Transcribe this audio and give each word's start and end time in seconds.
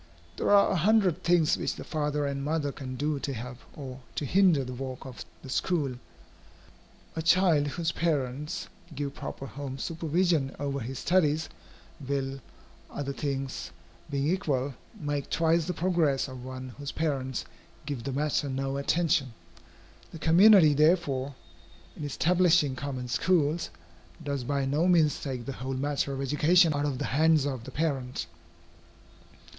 There 0.35 0.49
are 0.49 0.71
a 0.71 0.75
hundred 0.77 1.21
things 1.21 1.55
which 1.57 1.75
the 1.75 1.83
father 1.83 2.25
and 2.25 2.43
mother 2.43 2.71
can 2.71 2.95
do 2.95 3.19
to 3.19 3.33
help 3.33 3.59
or 3.75 3.99
to 4.15 4.25
hinder 4.25 4.63
the 4.63 4.73
work 4.73 5.05
of 5.05 5.23
the 5.43 5.47
school. 5.51 5.93
A 7.15 7.21
child, 7.21 7.67
whose 7.67 7.91
parents 7.91 8.67
give 8.95 9.13
proper 9.13 9.45
home 9.45 9.77
supervision 9.77 10.55
over 10.59 10.79
his 10.79 10.97
studies, 10.97 11.49
will, 11.99 12.39
other 12.89 13.13
things 13.13 13.69
being 14.09 14.25
equal, 14.27 14.73
make 14.99 15.29
twice 15.29 15.65
the 15.65 15.73
progress 15.75 16.27
of 16.27 16.43
one 16.43 16.69
whose 16.79 16.91
parents 16.91 17.45
give 17.85 18.03
the 18.03 18.11
matter 18.11 18.49
no 18.49 18.77
attention. 18.77 19.35
The 20.11 20.17
community, 20.17 20.73
therefore, 20.73 21.35
in 21.95 22.03
establishing 22.03 22.75
common 22.75 23.07
schools, 23.07 23.69
does 24.23 24.43
by 24.45 24.65
no 24.65 24.87
means 24.87 25.21
take 25.21 25.45
the 25.45 25.53
whole 25.61 25.75
matter 25.75 26.11
of 26.11 26.21
education 26.21 26.73
out 26.73 26.85
of 26.87 26.97
the 26.97 27.05
hands 27.13 27.45
of 27.45 27.65
the 27.65 27.71
parent. 27.71 28.25